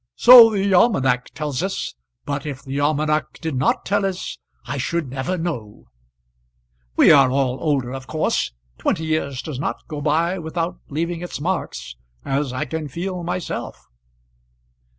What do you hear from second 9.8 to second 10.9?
go by without